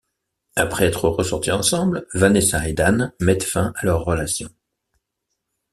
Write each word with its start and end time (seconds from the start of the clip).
Après 0.55 0.85
être 0.85 1.07
ressortis 1.09 1.51
ensembles, 1.51 2.07
Vanessa 2.15 2.67
et 2.67 2.73
Dan 2.73 3.13
mettent 3.19 3.43
fin 3.43 3.71
à 3.75 3.85
leur 3.85 4.03
relation. 4.03 4.49